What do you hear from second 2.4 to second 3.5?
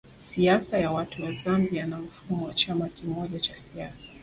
wa chama kimoja